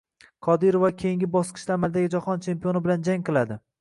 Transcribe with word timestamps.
Qodirova 0.45 0.87
keyingi 1.01 1.29
bosqichda 1.37 1.75
amaldagi 1.75 2.11
jahon 2.17 2.43
chempioni 2.49 2.83
bilan 2.89 3.05
jang 3.11 3.29
qiladi 3.29 3.61